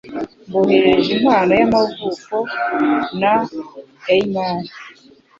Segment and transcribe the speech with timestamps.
[0.47, 2.35] Mboherereje impano y'amavuko
[3.21, 3.33] na
[4.13, 4.65] airmail.